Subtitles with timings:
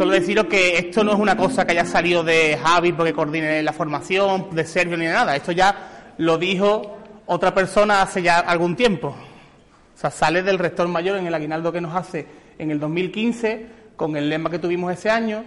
[0.00, 3.62] Solo deciros que esto no es una cosa que haya salido de Javi porque coordine
[3.62, 5.36] la formación, de Sergio ni de nada.
[5.36, 6.96] Esto ya lo dijo
[7.26, 9.08] otra persona hace ya algún tiempo.
[9.08, 12.26] O sea, sale del rector mayor en el aguinaldo que nos hace
[12.58, 15.44] en el 2015, con el lema que tuvimos ese año,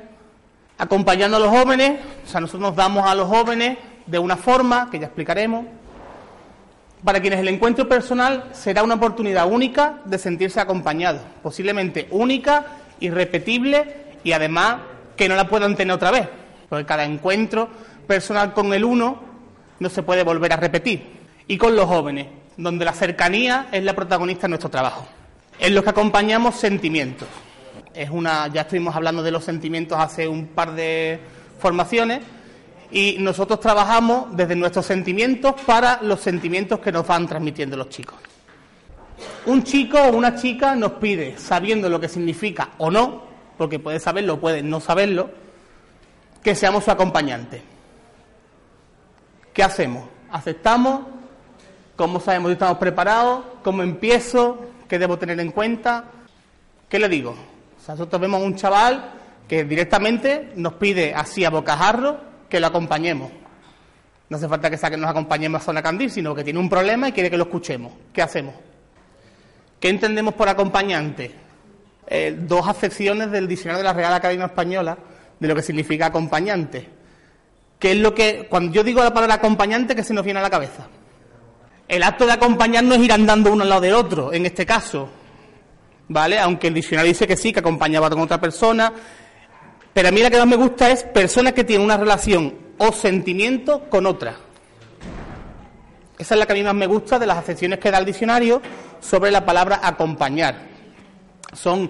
[0.77, 1.99] acompañando a los jóvenes.
[2.23, 5.65] O sea, nosotros nos damos a los jóvenes de una forma que ya explicaremos.
[7.03, 12.67] Para quienes el encuentro personal será una oportunidad única de sentirse acompañados, posiblemente única
[12.99, 14.77] irrepetible y además
[15.15, 16.27] que no la puedan tener otra vez,
[16.69, 17.69] porque cada encuentro
[18.07, 19.19] personal con el uno
[19.79, 21.03] no se puede volver a repetir.
[21.47, 25.07] Y con los jóvenes, donde la cercanía es la protagonista de nuestro trabajo.
[25.59, 27.27] En los que acompañamos sentimientos.
[27.93, 31.19] Es una, ya estuvimos hablando de los sentimientos hace un par de
[31.59, 32.21] formaciones
[32.91, 38.15] y nosotros trabajamos desde nuestros sentimientos para los sentimientos que nos van transmitiendo los chicos.
[39.45, 43.32] Un chico o una chica nos pide, sabiendo lo que significa o no,
[43.63, 45.29] porque puede saberlo puede no saberlo,
[46.43, 47.61] que seamos su acompañante.
[49.53, 50.03] ¿Qué hacemos?
[50.29, 51.05] ¿Aceptamos?
[51.95, 53.45] ¿Cómo sabemos si estamos preparados?
[53.63, 54.65] ¿Cómo empiezo?
[54.89, 56.03] ¿Qué debo tener en cuenta?
[56.89, 57.29] ¿Qué le digo?
[57.31, 59.11] O sea, nosotros vemos a un chaval
[59.47, 63.31] que directamente nos pide así a bocajarro que lo acompañemos.
[64.27, 66.67] No hace falta que sea que nos acompañemos a Zona Candil, sino que tiene un
[66.67, 67.93] problema y quiere que lo escuchemos.
[68.11, 68.55] ¿Qué hacemos?
[69.79, 71.43] ¿Qué entendemos por acompañante?
[72.07, 74.97] Eh, dos acepciones del diccionario de la Real Academia Española
[75.39, 76.89] de lo que significa acompañante.
[77.79, 80.43] ¿Qué es lo que, cuando yo digo la palabra acompañante, ¿qué se nos viene a
[80.43, 80.87] la cabeza?
[81.87, 84.65] El acto de acompañar no es ir andando uno al lado del otro, en este
[84.65, 85.09] caso,
[86.07, 86.39] ¿vale?
[86.39, 88.93] Aunque el diccionario dice que sí, que acompañaba con otra persona,
[89.93, 92.91] pero a mí la que más me gusta es personas que tienen una relación o
[92.91, 94.35] sentimiento con otra.
[96.17, 98.05] Esa es la que a mí más me gusta de las acepciones que da el
[98.05, 98.61] diccionario
[99.01, 100.72] sobre la palabra acompañar.
[101.53, 101.89] Son,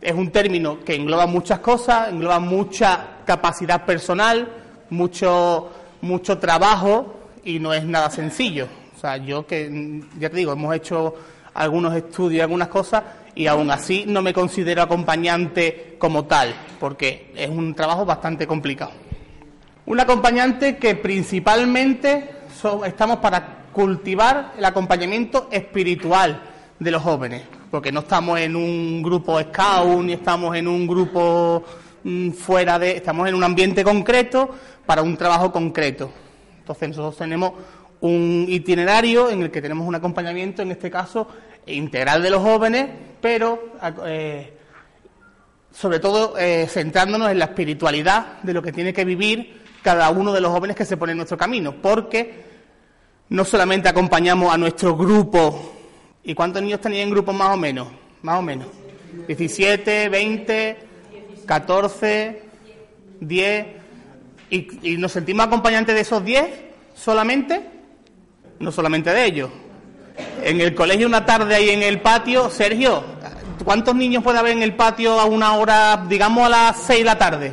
[0.00, 4.48] es un término que engloba muchas cosas, engloba mucha capacidad personal,
[4.90, 5.70] mucho,
[6.00, 8.68] mucho trabajo y no es nada sencillo.
[8.96, 11.14] O sea, yo que, ya te digo, hemos hecho
[11.54, 13.02] algunos estudios, algunas cosas,
[13.34, 18.92] y aún así no me considero acompañante como tal, porque es un trabajo bastante complicado.
[19.86, 22.30] Un acompañante que principalmente
[22.84, 26.42] estamos para cultivar el acompañamiento espiritual
[26.78, 31.62] de los jóvenes, porque no estamos en un grupo scout ni estamos en un grupo
[32.04, 34.48] mm, fuera de, estamos en un ambiente concreto
[34.86, 36.10] para un trabajo concreto.
[36.58, 37.52] Entonces nosotros tenemos
[38.00, 41.28] un itinerario en el que tenemos un acompañamiento, en este caso
[41.66, 42.88] integral de los jóvenes,
[43.20, 43.74] pero
[44.06, 44.56] eh,
[45.70, 50.32] sobre todo eh, centrándonos en la espiritualidad de lo que tiene que vivir cada uno
[50.32, 52.46] de los jóvenes que se pone en nuestro camino, porque
[53.30, 55.77] no solamente acompañamos a nuestro grupo,
[56.28, 57.88] ¿y cuántos niños tenéis en grupo más o menos?
[58.20, 58.66] Más o menos.
[59.26, 60.76] 17, 20,
[61.46, 62.42] 14,
[63.20, 63.66] 10.
[64.50, 66.46] ¿Y, y nos sentimos acompañantes de esos 10
[66.94, 67.62] solamente?
[68.58, 69.50] No solamente de ellos.
[70.44, 73.02] En el colegio una tarde ahí en el patio, Sergio,
[73.64, 77.04] ¿cuántos niños puede haber en el patio a una hora, digamos a las 6 de
[77.04, 77.52] la tarde?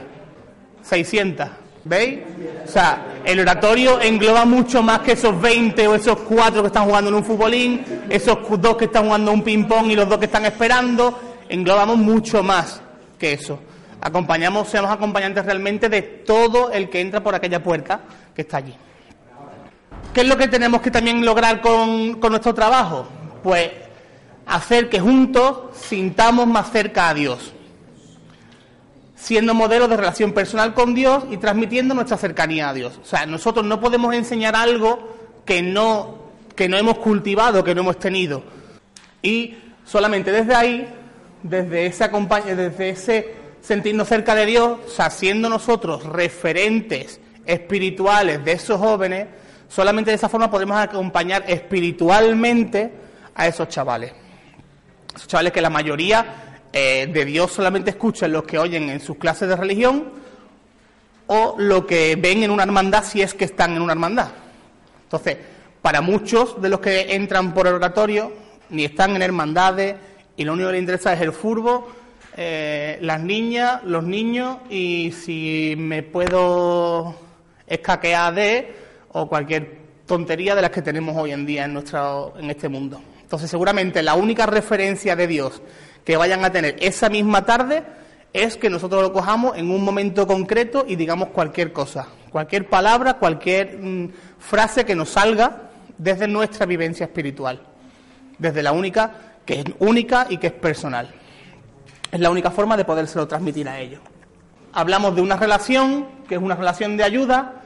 [0.81, 1.47] 600.
[1.85, 2.19] ¿Veis?
[2.65, 6.85] O sea, el oratorio engloba mucho más que esos 20 o esos 4 que están
[6.85, 10.25] jugando en un futbolín, esos dos que están jugando un ping-pong y los dos que
[10.25, 11.19] están esperando.
[11.47, 12.81] Englobamos mucho más
[13.19, 13.59] que eso.
[14.01, 18.01] Acompañamos, seamos acompañantes realmente de todo el que entra por aquella puerta
[18.33, 18.73] que está allí.
[20.11, 23.07] ¿Qué es lo que tenemos que también lograr con, con nuestro trabajo?
[23.43, 23.69] Pues
[24.47, 27.54] hacer que juntos sintamos más cerca a Dios
[29.25, 32.99] siendo modelo de relación personal con Dios y transmitiendo nuestra cercanía a Dios.
[33.01, 36.19] O sea, nosotros no podemos enseñar algo que no,
[36.55, 38.43] que no hemos cultivado, que no hemos tenido.
[39.23, 40.87] Y solamente desde ahí,
[41.41, 42.07] desde ese,
[42.55, 49.25] desde ese sentirnos cerca de Dios, o sea, siendo nosotros referentes espirituales de esos jóvenes,
[49.67, 52.91] solamente de esa forma podemos acompañar espiritualmente
[53.33, 54.13] a esos chavales.
[55.15, 56.44] Esos chavales que la mayoría
[56.77, 60.11] eh, de Dios solamente escuchan los que oyen en sus clases de religión
[61.27, 64.27] o lo que ven en una hermandad si es que están en una hermandad.
[65.03, 65.37] Entonces,
[65.81, 68.33] para muchos de los que entran por el oratorio,
[68.71, 69.95] ni están en hermandades
[70.35, 71.87] y lo único que les interesa es el furbo,
[72.35, 77.15] eh, las niñas, los niños y si me puedo
[77.67, 78.75] escaquear de
[79.13, 83.01] o cualquier tontería de las que tenemos hoy en día en, nuestro, en este mundo.
[83.21, 85.61] Entonces, seguramente la única referencia de Dios
[86.05, 87.83] que vayan a tener esa misma tarde
[88.31, 93.15] es que nosotros lo cojamos en un momento concreto y digamos cualquier cosa, cualquier palabra,
[93.15, 97.61] cualquier mm, frase que nos salga desde nuestra vivencia espiritual,
[98.37, 101.09] desde la única, que es única y que es personal.
[102.11, 104.01] Es la única forma de podérselo transmitir a ellos.
[104.73, 107.61] Hablamos de una relación, que es una relación de ayuda,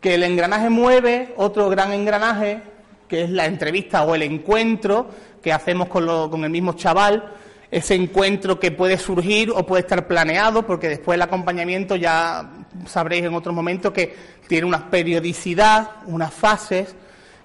[0.00, 2.60] que el engranaje mueve, otro gran engranaje,
[3.08, 5.08] que es la entrevista o el encuentro
[5.42, 7.32] que hacemos con, con el mismo chaval,
[7.70, 12.50] ese encuentro que puede surgir o puede estar planeado, porque después el acompañamiento ya
[12.86, 14.14] sabréis en otros momentos que
[14.46, 16.94] tiene una periodicidad, unas fases,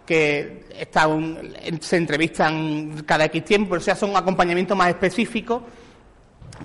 [0.06, 0.64] que
[1.82, 5.62] se entrevistan cada X tiempo, pero sea, son acompañamientos más específicos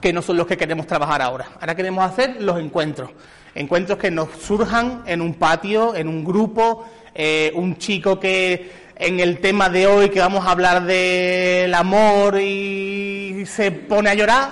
[0.01, 1.49] que no son los que queremos trabajar ahora.
[1.61, 3.11] Ahora queremos hacer los encuentros.
[3.55, 6.85] Encuentros que nos surjan en un patio, en un grupo,
[7.15, 12.41] eh, un chico que en el tema de hoy que vamos a hablar del amor
[12.41, 14.51] y se pone a llorar,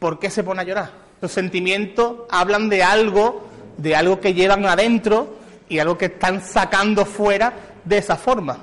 [0.00, 0.90] ¿por qué se pone a llorar?
[1.20, 5.38] Los sentimientos hablan de algo, de algo que llevan adentro
[5.68, 7.52] y algo que están sacando fuera
[7.84, 8.58] de esa forma.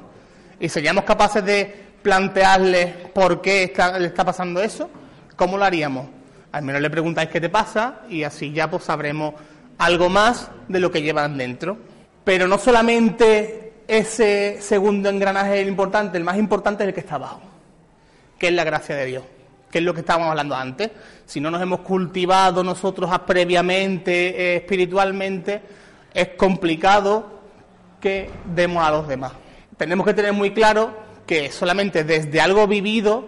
[0.59, 4.89] Y seríamos capaces de plantearle por qué le está pasando eso,
[5.37, 6.07] ¿cómo lo haríamos?
[6.51, 9.33] Al menos le preguntáis qué te pasa y así ya pues sabremos
[9.77, 11.77] algo más de lo que llevan dentro.
[12.25, 17.01] Pero no solamente ese segundo engranaje es el importante, el más importante es el que
[17.01, 17.41] está abajo,
[18.37, 19.23] que es la gracia de Dios,
[19.69, 20.91] que es lo que estábamos hablando antes.
[21.25, 25.61] Si no nos hemos cultivado nosotros previamente, eh, espiritualmente,
[26.13, 27.41] es complicado
[27.99, 29.33] que demos a los demás.
[29.77, 30.95] Tenemos que tener muy claro
[31.25, 33.25] que solamente desde algo vivido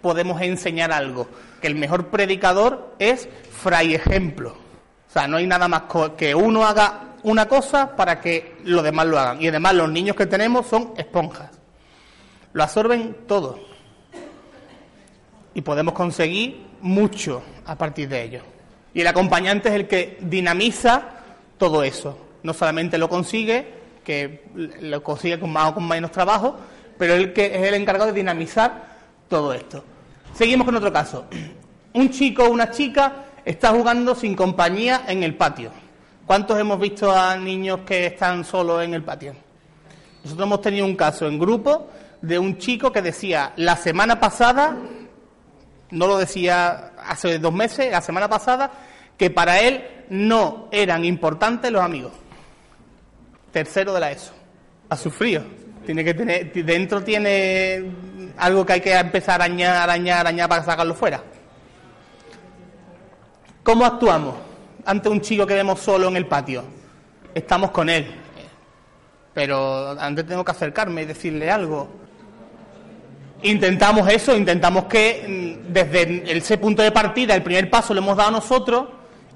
[0.00, 1.28] podemos enseñar algo,
[1.60, 4.56] que el mejor predicador es fray ejemplo.
[5.08, 5.82] O sea, no hay nada más
[6.16, 9.42] que uno haga una cosa para que los demás lo hagan.
[9.42, 11.50] Y además los niños que tenemos son esponjas.
[12.52, 13.58] Lo absorben todo.
[15.54, 18.42] Y podemos conseguir mucho a partir de ello.
[18.94, 21.02] Y el acompañante es el que dinamiza
[21.58, 22.18] todo eso.
[22.42, 23.74] No solamente lo consigue,
[24.04, 26.56] que lo consigue con más o con menos trabajo,
[26.98, 29.84] pero el que es el encargado de dinamizar todo esto.
[30.34, 31.26] Seguimos con otro caso.
[31.92, 35.70] Un chico o una chica está jugando sin compañía en el patio.
[36.26, 39.34] ¿Cuántos hemos visto a niños que están solos en el patio?
[40.22, 41.88] Nosotros hemos tenido un caso en grupo
[42.22, 44.76] de un chico que decía la semana pasada,
[45.90, 48.70] no lo decía hace dos meses, la semana pasada,
[49.16, 52.12] que para él no eran importantes los amigos.
[53.52, 54.32] Tercero de la ESO.
[54.88, 55.42] Ha sufrido.
[55.84, 57.84] Tiene que tener, dentro tiene
[58.36, 61.22] algo que hay que empezar a arañar, arañar, arañar para sacarlo fuera.
[63.62, 64.49] ¿Cómo actuamos?
[64.84, 66.64] Ante un chico que vemos solo en el patio.
[67.34, 68.06] Estamos con él.
[69.34, 71.88] Pero antes tengo que acercarme y decirle algo.
[73.42, 78.16] Intentamos eso, intentamos que mm, desde ese punto de partida, el primer paso lo hemos
[78.16, 78.88] dado nosotros,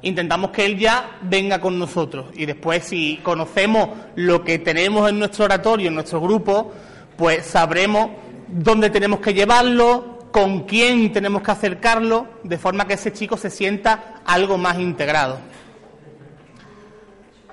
[0.02, 2.26] intentamos que él ya venga con nosotros.
[2.34, 6.72] Y después, si conocemos lo que tenemos en nuestro oratorio, en nuestro grupo,
[7.16, 8.10] pues sabremos
[8.48, 13.50] dónde tenemos que llevarlo, con quién tenemos que acercarlo de forma que ese chico se
[13.50, 15.38] sienta algo más integrado.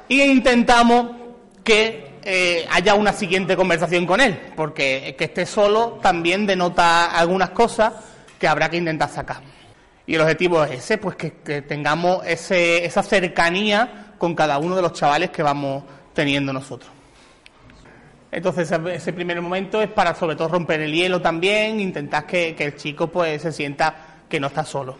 [0.07, 1.11] Y intentamos
[1.63, 7.51] que eh, haya una siguiente conversación con él, porque que esté solo también denota algunas
[7.51, 7.93] cosas
[8.39, 9.41] que habrá que intentar sacar.
[10.07, 11.29] Y el objetivo es ese, pues que,
[11.61, 15.83] tengamos esa cercanía con cada uno de los chavales que vamos
[16.15, 16.91] teniendo nosotros.
[18.31, 22.75] Entonces ese primer momento es para sobre todo romper el hielo también, intentar que, el
[22.77, 23.93] chico pues se sienta
[24.29, 24.95] que no está solo.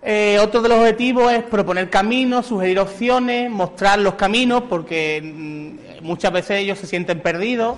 [0.00, 6.04] Eh, otro de los objetivos es proponer caminos, sugerir opciones, mostrar los caminos, porque mm,
[6.04, 7.76] muchas veces ellos se sienten perdidos,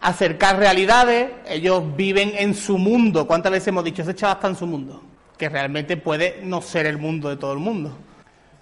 [0.00, 3.26] acercar realidades, ellos viven en su mundo.
[3.26, 5.02] ¿Cuántas veces hemos dicho, ese chaval está en su mundo?
[5.36, 7.92] Que realmente puede no ser el mundo de todo el mundo.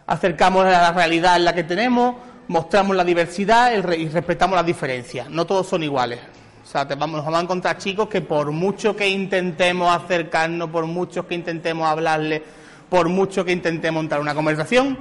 [0.07, 2.17] Acercamos a la realidad en la que tenemos,
[2.49, 5.31] mostramos la diversidad y respetamos las diferencias.
[5.31, 6.19] No todos son iguales.
[6.64, 10.69] O sea, te vamos, nos vamos a encontrar chicos que por mucho que intentemos acercarnos,
[10.69, 12.43] por mucho que intentemos hablarle,
[12.90, 14.99] por mucho que intentemos montar una conversación,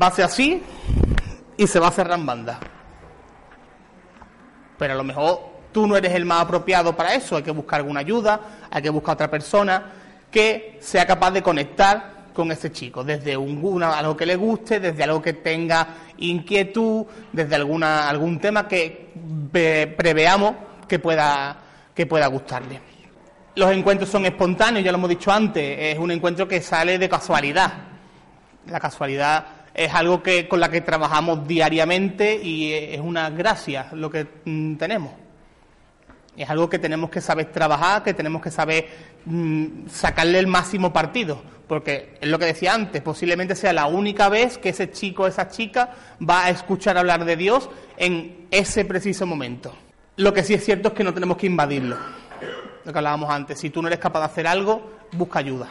[0.00, 0.62] va a ser así
[1.56, 2.60] y se va a cerrar en banda.
[4.78, 5.40] Pero a lo mejor
[5.72, 8.90] tú no eres el más apropiado para eso, hay que buscar alguna ayuda, hay que
[8.90, 9.92] buscar otra persona
[10.30, 15.04] que sea capaz de conectar con ese chico, desde un, algo que le guste, desde
[15.04, 19.12] algo que tenga inquietud, desde alguna, algún tema que
[19.50, 20.54] preveamos
[20.88, 21.56] que pueda,
[21.94, 22.80] que pueda gustarle.
[23.54, 27.08] Los encuentros son espontáneos, ya lo hemos dicho antes, es un encuentro que sale de
[27.08, 27.72] casualidad.
[28.66, 34.10] La casualidad es algo que, con la que trabajamos diariamente y es una gracia lo
[34.10, 35.12] que mm, tenemos.
[36.36, 38.88] Es algo que tenemos que saber trabajar, que tenemos que saber
[39.26, 44.28] mm, sacarle el máximo partido, porque es lo que decía antes, posiblemente sea la única
[44.28, 45.88] vez que ese chico o esa chica
[46.20, 49.74] va a escuchar hablar de Dios en ese preciso momento.
[50.16, 51.96] Lo que sí es cierto es que no tenemos que invadirlo,
[52.84, 53.58] lo que hablábamos antes.
[53.58, 55.70] Si tú no eres capaz de hacer algo, busca ayuda.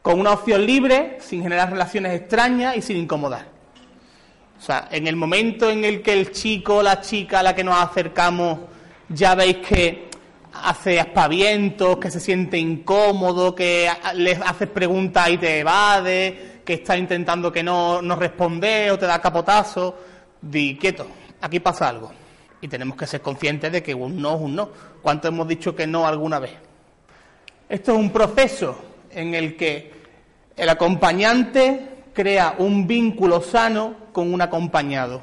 [0.00, 3.48] Con una opción libre, sin generar relaciones extrañas y sin incomodar.
[4.58, 7.54] O sea, en el momento en el que el chico o la chica a la
[7.54, 8.60] que nos acercamos
[9.10, 10.08] ya veis que
[10.52, 16.96] hace aspavientos, que se siente incómodo, que le haces preguntas y te evade, que está
[16.96, 19.96] intentando que no, no responde o te da capotazo,
[20.40, 21.06] di quieto,
[21.40, 22.12] aquí pasa algo.
[22.60, 24.70] Y tenemos que ser conscientes de que un no es un no.
[25.02, 26.52] ¿Cuánto hemos dicho que no alguna vez?
[27.68, 28.78] Esto es un proceso
[29.10, 29.92] en el que
[30.56, 35.22] el acompañante crea un vínculo sano con un acompañado.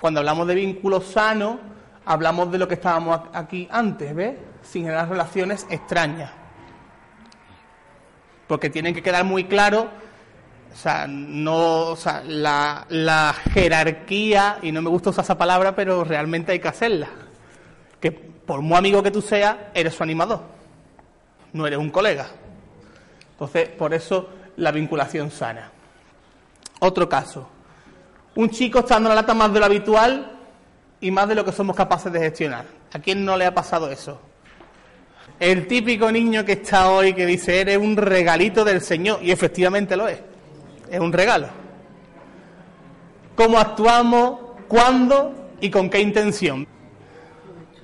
[0.00, 1.58] Cuando hablamos de vínculo sano,
[2.06, 4.36] hablamos de lo que estábamos aquí antes, ¿ves?
[4.62, 6.30] Sin generar relaciones extrañas.
[8.46, 9.88] Porque tienen que quedar muy claro,
[10.72, 15.74] o sea, no, o sea, la, la jerarquía, y no me gusta usar esa palabra,
[15.74, 17.08] pero realmente hay que hacerla.
[18.00, 20.42] Que por muy amigo que tú seas, eres su animador,
[21.52, 22.28] no eres un colega.
[23.32, 25.72] Entonces, por eso la vinculación sana.
[26.78, 27.48] Otro caso.
[28.36, 30.35] Un chico está dando la lata más de lo habitual
[31.00, 32.64] y más de lo que somos capaces de gestionar.
[32.92, 34.20] ¿A quién no le ha pasado eso?
[35.38, 39.96] El típico niño que está hoy que dice, eres un regalito del Señor, y efectivamente
[39.96, 40.18] lo es,
[40.90, 41.48] es un regalo.
[43.34, 44.38] ¿Cómo actuamos?
[44.66, 45.50] ¿Cuándo?
[45.60, 46.66] ¿Y con qué intención?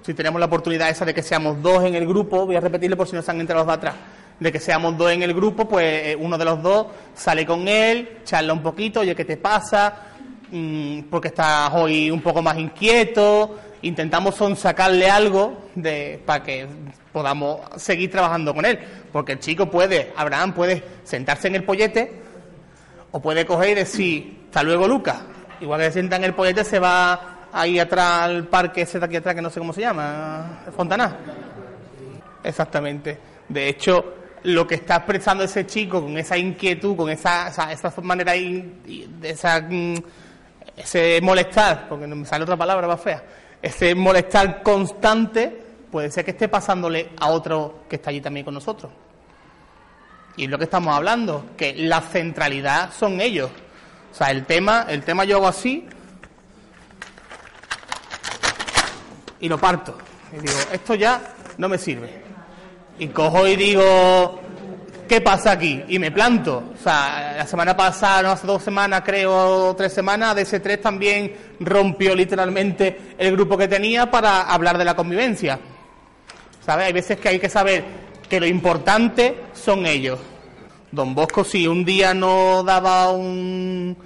[0.03, 2.97] Si tenemos la oportunidad esa de que seamos dos en el grupo, voy a repetirle
[2.97, 3.95] por si no han entrado los de atrás,
[4.41, 7.69] de que seamos dos en el grupo, pues eh, uno de los dos sale con
[7.69, 10.12] él, charla un poquito, oye, ¿qué te pasa?
[10.55, 16.67] Mm, porque estás hoy un poco más inquieto, intentamos sacarle algo de, para que
[17.11, 18.79] podamos seguir trabajando con él,
[19.11, 22.13] porque el chico puede, Abraham puede sentarse en el pollete
[23.13, 25.23] o puede coger y decir, hasta luego Lucas,
[25.63, 29.07] igual que se sienta en el pollete se va ahí atrás al parque ese de
[29.07, 31.17] aquí atrás que no sé cómo se llama, Fontana.
[32.45, 33.19] Exactamente.
[33.49, 38.01] De hecho, lo que está expresando ese chico con esa inquietud, con esa, esa, esa
[38.03, 39.95] manera, de esa mm,
[40.77, 43.23] ese molestar, porque me sale otra palabra más fea,
[43.61, 48.55] ese molestar constante puede ser que esté pasándole a otro que está allí también con
[48.55, 48.91] nosotros.
[50.37, 53.51] Y es lo que estamos hablando, que la centralidad son ellos.
[54.11, 55.87] O sea, el tema, el tema yo hago así
[59.41, 59.99] y lo parto.
[60.33, 61.21] Y digo, esto ya
[61.59, 62.23] no me sirve.
[62.99, 64.41] Y cojo y digo,
[65.09, 65.83] ¿qué pasa aquí?
[65.89, 66.73] Y me planto.
[66.75, 72.15] O sea, la semana pasada, no hace dos semanas, creo, tres semanas, DC3 también rompió
[72.15, 75.59] literalmente el grupo que tenía para hablar de la convivencia.
[76.65, 76.87] ¿Sabes?
[76.87, 77.85] Hay veces que hay que saber
[78.29, 80.19] que lo importante son ellos.
[80.91, 83.97] Don Bosco, si un día no daba un,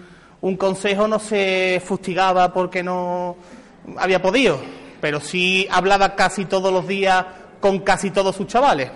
[0.41, 3.37] un consejo, no se fustigaba porque no
[3.97, 4.59] había podido,
[5.00, 7.25] pero sí hablaba casi todos los días
[7.61, 8.91] con casi todos sus chavales.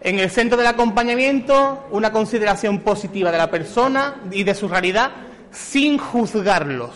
[0.00, 5.10] En el centro del acompañamiento, una consideración positiva de la persona y de su realidad
[5.50, 6.90] sin juzgarlos.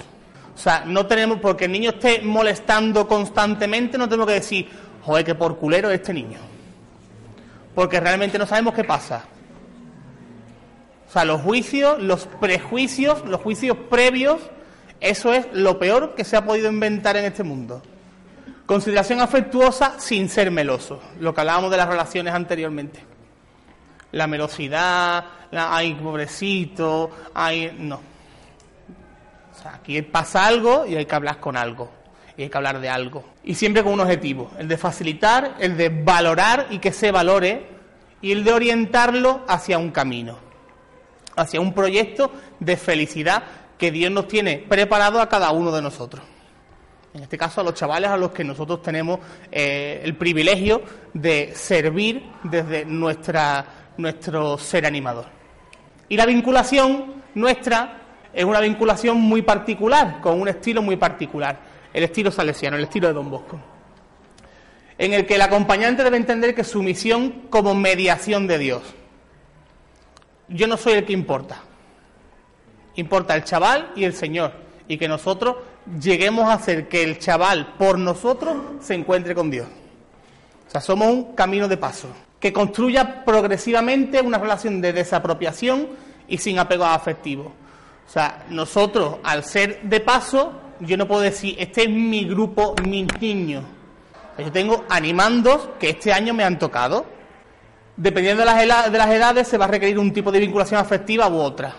[0.54, 4.68] O sea, no tenemos, porque el niño esté molestando constantemente, no tenemos que decir,
[5.02, 6.38] joder, que por culero es este niño.
[7.74, 9.24] Porque realmente no sabemos qué pasa.
[11.08, 14.38] O sea, los juicios, los prejuicios, los juicios previos,
[15.00, 17.82] eso es lo peor que se ha podido inventar en este mundo.
[18.66, 23.04] Consideración afectuosa sin ser meloso, lo que hablábamos de las relaciones anteriormente.
[24.12, 27.96] La melosidad, la, ay, pobrecito, ay, no.
[27.96, 31.90] O sea, aquí pasa algo y hay que hablar con algo,
[32.36, 33.24] y hay que hablar de algo.
[33.42, 37.66] Y siempre con un objetivo, el de facilitar, el de valorar y que se valore,
[38.20, 40.38] y el de orientarlo hacia un camino,
[41.34, 43.42] hacia un proyecto de felicidad
[43.76, 46.22] que Dios nos tiene preparado a cada uno de nosotros
[47.14, 51.52] en este caso a los chavales a los que nosotros tenemos eh, el privilegio de
[51.54, 53.64] servir desde nuestra,
[53.98, 55.26] nuestro ser animador.
[56.08, 57.98] Y la vinculación nuestra
[58.32, 61.58] es una vinculación muy particular, con un estilo muy particular,
[61.92, 63.60] el estilo salesiano, el estilo de Don Bosco.
[64.98, 68.82] en el que el acompañante debe entender que su misión como mediación de Dios.
[70.48, 71.62] Yo no soy el que importa.
[72.96, 74.52] Importa el chaval y el Señor.
[74.86, 75.56] Y que nosotros
[76.00, 79.66] lleguemos a hacer que el chaval por nosotros se encuentre con Dios.
[80.66, 82.08] O sea, somos un camino de paso
[82.40, 85.88] que construya progresivamente una relación de desapropiación
[86.26, 87.52] y sin apego afectivo.
[88.06, 92.74] O sea, nosotros, al ser de paso, yo no puedo decir, este es mi grupo,
[92.84, 93.64] mis niños.
[94.38, 97.06] Yo tengo animandos que este año me han tocado.
[97.96, 101.28] Dependiendo de las, de las edades, se va a requerir un tipo de vinculación afectiva
[101.28, 101.74] u otra.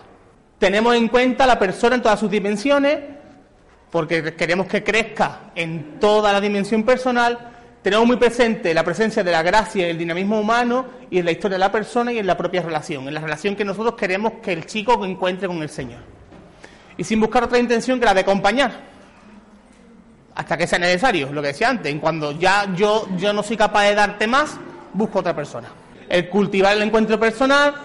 [0.60, 3.00] Tenemos en cuenta a la persona en todas sus dimensiones,
[3.94, 7.52] porque queremos que crezca en toda la dimensión personal
[7.84, 11.32] tenemos muy presente la presencia de la gracia y el dinamismo humano y en la
[11.32, 14.34] historia de la persona y en la propia relación, en la relación que nosotros queremos
[14.42, 16.00] que el chico encuentre con el Señor.
[16.98, 18.72] Y sin buscar otra intención que la de acompañar,
[20.34, 23.84] hasta que sea necesario, lo que decía antes, cuando ya yo, yo no soy capaz
[23.84, 24.58] de darte más,
[24.92, 25.68] busco otra persona.
[26.10, 27.76] El cultivar el encuentro personal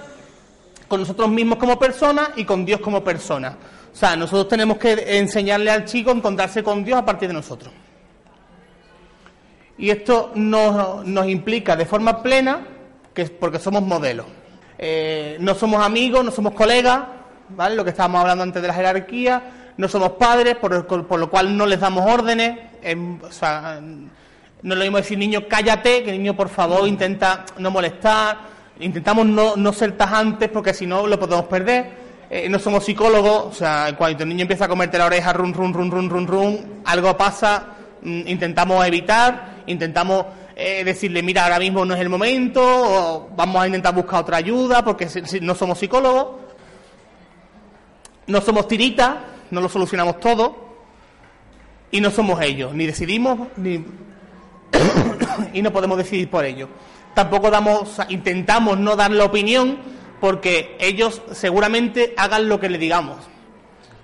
[0.89, 3.59] con nosotros mismos como personas y con Dios como persona.
[3.93, 7.35] O sea, nosotros tenemos que enseñarle al chico a encontrarse con Dios a partir de
[7.35, 7.73] nosotros.
[9.79, 12.67] Y esto nos, implica de forma plena,
[13.15, 14.27] que es porque somos modelos.
[14.77, 17.01] Eh, no somos amigos, no somos colegas,
[17.51, 17.77] ¿vale?
[17.77, 19.43] Lo que estábamos hablando antes de la jerarquía,
[19.77, 22.59] no somos padres, por, lo cual no les damos órdenes.
[23.23, 28.59] o sea, no lo mismo decir, niño, cállate, que niño, por favor, intenta no molestar.
[28.81, 32.08] Intentamos no, no ser tajantes porque si no lo podemos perder.
[32.31, 35.55] Eh, no somos psicólogos, o sea, cuando el niño empieza a comerte la oreja, run,
[35.55, 37.69] run, run, run, run, run, algo pasa,
[38.03, 43.63] mm, intentamos evitar intentamos eh, decirle, mira, ahora mismo no es el momento, o vamos
[43.63, 45.09] a intentar buscar otra ayuda, porque
[45.41, 46.41] no somos psicólogos,
[48.27, 49.15] no somos tiritas,
[49.51, 50.69] no lo solucionamos todo,
[51.91, 53.85] y no somos ellos, ni decidimos, ni
[55.53, 56.69] y no podemos decidir por ellos.
[57.15, 59.79] Tampoco damos, intentamos no dar la opinión,
[60.21, 63.17] porque ellos seguramente hagan lo que le digamos.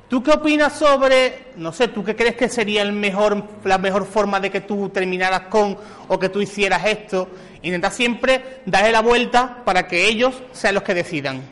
[0.09, 4.07] ¿Tú qué opinas sobre, no sé, tú qué crees que sería el mejor, la mejor
[4.07, 5.77] forma de que tú terminaras con
[6.09, 7.29] o que tú hicieras esto?
[7.63, 11.43] Intenta siempre darle la vuelta para que ellos sean los que decidan.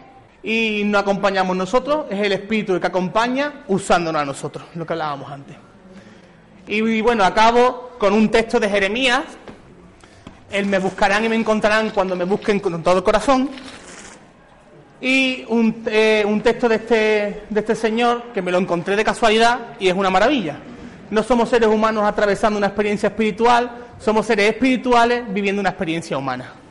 [0.43, 4.93] Y no acompañamos nosotros, es el espíritu el que acompaña usándonos a nosotros, lo que
[4.93, 5.57] hablábamos antes.
[6.67, 9.23] Y, bueno, acabo con un texto de Jeremías,
[10.51, 13.51] el me buscarán y me encontrarán cuando me busquen con todo el corazón
[15.03, 19.05] y un, eh, un texto de este, de este señor que me lo encontré de
[19.05, 20.59] casualidad y es una maravilla.
[21.11, 26.62] No somos seres humanos atravesando una experiencia espiritual, somos seres espirituales viviendo una experiencia humana.